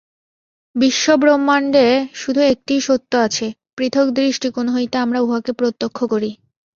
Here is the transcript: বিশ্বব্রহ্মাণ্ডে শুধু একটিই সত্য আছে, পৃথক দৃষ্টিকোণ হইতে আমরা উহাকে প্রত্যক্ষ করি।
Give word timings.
বিশ্বব্রহ্মাণ্ডে 0.75 1.85
শুধু 2.13 2.41
একটিই 2.51 2.81
সত্য 2.81 3.11
আছে, 3.17 3.45
পৃথক 3.77 4.07
দৃষ্টিকোণ 4.17 4.65
হইতে 4.69 4.95
আমরা 4.97 5.19
উহাকে 5.21 5.51
প্রত্যক্ষ 5.53 5.97
করি। 6.13 6.31